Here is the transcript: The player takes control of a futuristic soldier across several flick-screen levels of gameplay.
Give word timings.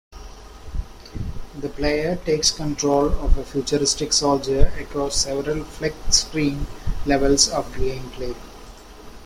The 1.59 1.69
player 1.69 2.15
takes 2.15 2.49
control 2.49 3.09
of 3.23 3.37
a 3.37 3.43
futuristic 3.45 4.13
soldier 4.13 4.73
across 4.79 5.15
several 5.15 5.63
flick-screen 5.63 6.65
levels 7.05 7.47
of 7.49 7.71
gameplay. 7.75 8.35